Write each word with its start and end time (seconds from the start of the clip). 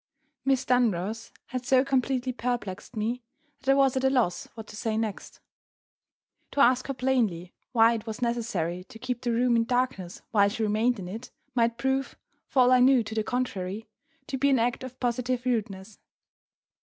MISS 0.45 0.65
DUNROSS 0.65 1.31
had 1.45 1.63
so 1.63 1.85
completely 1.85 2.33
perplexed 2.33 2.95
me, 2.95 3.21
that 3.59 3.69
I 3.69 3.75
was 3.75 3.95
at 3.95 4.03
a 4.03 4.09
loss 4.09 4.47
what 4.55 4.65
to 4.69 4.75
say 4.75 4.97
next. 4.97 5.39
To 6.53 6.59
ask 6.59 6.87
her 6.87 6.95
plainly 6.95 7.53
why 7.71 7.93
it 7.93 8.07
was 8.07 8.19
necessary 8.19 8.83
to 8.85 8.97
keep 8.97 9.21
the 9.21 9.31
room 9.31 9.55
in 9.55 9.63
darkness 9.65 10.23
while 10.31 10.49
she 10.49 10.63
remained 10.63 10.97
in 10.97 11.07
it, 11.07 11.29
might 11.53 11.77
prove 11.77 12.15
(for 12.47 12.63
all 12.63 12.71
I 12.71 12.79
knew 12.79 13.03
to 13.03 13.13
the 13.13 13.23
contrary) 13.23 13.87
to 14.25 14.39
be 14.39 14.49
an 14.49 14.57
act 14.57 14.83
of 14.83 14.99
positive 14.99 15.45
rudeness. 15.45 15.99